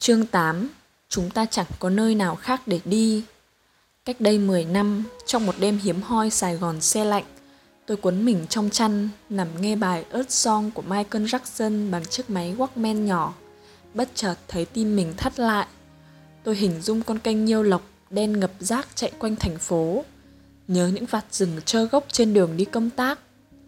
[0.00, 0.68] Chương 8
[1.08, 3.24] Chúng ta chẳng có nơi nào khác để đi
[4.04, 7.24] Cách đây 10 năm, trong một đêm hiếm hoi Sài Gòn xe lạnh,
[7.86, 12.30] tôi cuốn mình trong chăn, nằm nghe bài Earth Song của Michael Jackson bằng chiếc
[12.30, 13.34] máy Walkman nhỏ.
[13.94, 15.66] Bất chợt thấy tim mình thắt lại.
[16.44, 20.04] Tôi hình dung con kênh nhiêu lộc đen ngập rác chạy quanh thành phố.
[20.68, 23.18] Nhớ những vạt rừng trơ gốc trên đường đi công tác,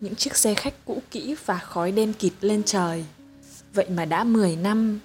[0.00, 3.04] những chiếc xe khách cũ kỹ và khói đen kịt lên trời.
[3.74, 5.00] Vậy mà đã 10 năm.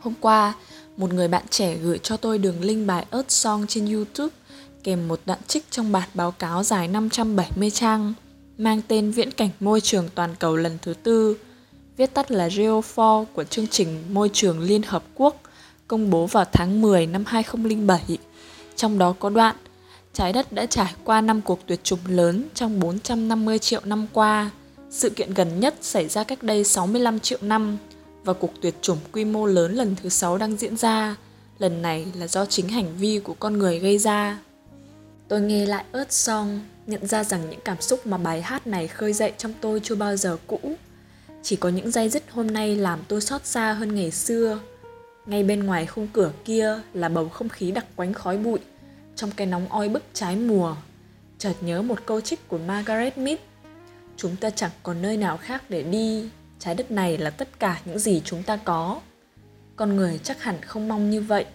[0.00, 0.54] Hôm qua,
[0.96, 4.34] một người bạn trẻ gửi cho tôi đường link bài Earth Song trên YouTube
[4.82, 8.14] kèm một đoạn trích trong bản báo cáo dài 570 trang
[8.58, 11.36] mang tên Viễn cảnh môi trường toàn cầu lần thứ tư,
[11.96, 15.40] viết tắt là GEO4 của chương trình Môi trường Liên Hợp Quốc
[15.88, 18.18] công bố vào tháng 10 năm 2007.
[18.76, 19.56] Trong đó có đoạn
[20.12, 24.50] Trái đất đã trải qua năm cuộc tuyệt chủng lớn trong 450 triệu năm qua.
[24.90, 27.76] Sự kiện gần nhất xảy ra cách đây 65 triệu năm
[28.26, 31.16] và cuộc tuyệt chủng quy mô lớn lần thứ sáu đang diễn ra.
[31.58, 34.38] Lần này là do chính hành vi của con người gây ra.
[35.28, 38.88] Tôi nghe lại ớt song, nhận ra rằng những cảm xúc mà bài hát này
[38.88, 40.60] khơi dậy trong tôi chưa bao giờ cũ.
[41.42, 44.60] Chỉ có những dây dứt hôm nay làm tôi xót xa hơn ngày xưa.
[45.26, 48.58] Ngay bên ngoài khung cửa kia là bầu không khí đặc quánh khói bụi,
[49.16, 50.76] trong cái nóng oi bức trái mùa.
[51.38, 53.38] Chợt nhớ một câu trích của Margaret Mead.
[54.16, 56.28] Chúng ta chẳng còn nơi nào khác để đi,
[56.66, 59.00] trái đất này là tất cả những gì chúng ta có.
[59.76, 61.46] Con người chắc hẳn không mong như vậy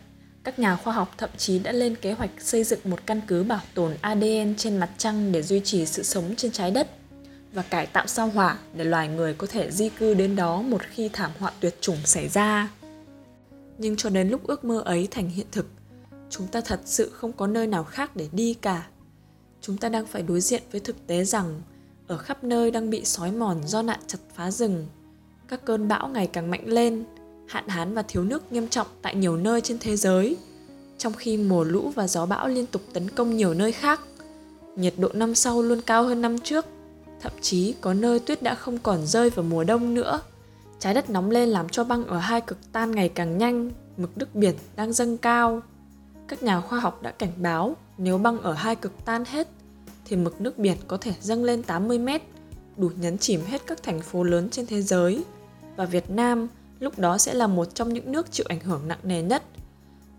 [0.44, 3.44] các nhà khoa học thậm chí đã lên kế hoạch xây dựng một căn cứ
[3.44, 6.90] bảo tồn ADN trên mặt trăng để duy trì sự sống trên trái đất
[7.54, 10.82] và cải tạo sao hỏa để loài người có thể di cư đến đó một
[10.90, 12.70] khi thảm họa tuyệt chủng xảy ra.
[13.78, 15.68] Nhưng cho đến lúc ước mơ ấy thành hiện thực,
[16.30, 18.88] chúng ta thật sự không có nơi nào khác để đi cả.
[19.62, 21.62] Chúng ta đang phải đối diện với thực tế rằng
[22.08, 24.88] ở khắp nơi đang bị sói mòn do nạn chặt phá rừng.
[25.52, 27.04] Các cơn bão ngày càng mạnh lên,
[27.48, 30.38] hạn hán và thiếu nước nghiêm trọng tại nhiều nơi trên thế giới,
[30.98, 34.02] trong khi mùa lũ và gió bão liên tục tấn công nhiều nơi khác.
[34.76, 36.66] Nhiệt độ năm sau luôn cao hơn năm trước,
[37.22, 40.22] thậm chí có nơi tuyết đã không còn rơi vào mùa đông nữa.
[40.80, 44.18] Trái đất nóng lên làm cho băng ở hai cực tan ngày càng nhanh, mực
[44.18, 45.62] nước biển đang dâng cao.
[46.28, 49.48] Các nhà khoa học đã cảnh báo nếu băng ở hai cực tan hết
[50.06, 52.22] thì mực nước biển có thể dâng lên 80 mét,
[52.78, 55.24] đủ nhấn chìm hết các thành phố lớn trên thế giới.
[55.82, 56.48] Và Việt Nam
[56.80, 59.44] lúc đó sẽ là một trong những nước chịu ảnh hưởng nặng nề nhất.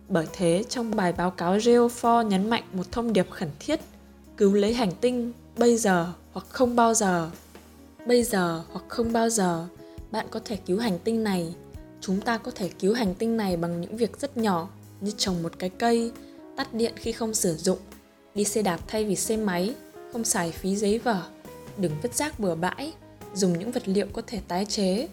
[0.08, 3.80] Bởi thế, trong bài báo cáo Geo4 nhấn mạnh một thông điệp khẩn thiết,
[4.36, 7.30] cứu lấy hành tinh bây giờ hoặc không bao giờ.
[8.06, 9.66] Bây giờ hoặc không bao giờ,
[10.10, 11.54] bạn có thể cứu hành tinh này.
[12.00, 14.68] Chúng ta có thể cứu hành tinh này bằng những việc rất nhỏ
[15.00, 16.12] như trồng một cái cây,
[16.56, 17.78] tắt điện khi không sử dụng,
[18.34, 19.74] đi xe đạp thay vì xe máy,
[20.12, 21.22] không xài phí giấy vở,
[21.78, 22.92] đừng vứt rác bừa bãi,
[23.34, 25.08] dùng những vật liệu có thể tái chế,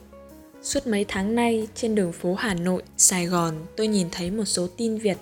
[0.61, 4.45] Suốt mấy tháng nay, trên đường phố Hà Nội, Sài Gòn, tôi nhìn thấy một
[4.45, 5.17] số tin Việt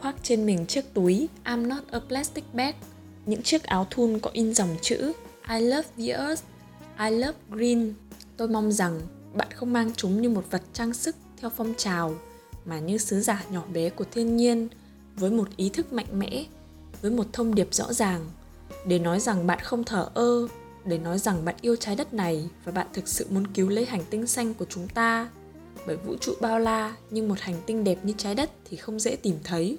[0.00, 2.74] khoác trên mình chiếc túi I'm not a plastic bag,
[3.26, 5.12] những chiếc áo thun có in dòng chữ
[5.48, 6.44] I love the earth,
[6.98, 7.94] I love green.
[8.36, 9.00] Tôi mong rằng
[9.34, 12.14] bạn không mang chúng như một vật trang sức theo phong trào,
[12.64, 14.68] mà như sứ giả nhỏ bé của thiên nhiên,
[15.16, 16.44] với một ý thức mạnh mẽ,
[17.02, 18.26] với một thông điệp rõ ràng,
[18.86, 20.48] để nói rằng bạn không thở ơ
[20.86, 23.84] để nói rằng bạn yêu trái đất này và bạn thực sự muốn cứu lấy
[23.84, 25.28] hành tinh xanh của chúng ta.
[25.86, 29.00] Bởi vũ trụ bao la, nhưng một hành tinh đẹp như trái đất thì không
[29.00, 29.78] dễ tìm thấy.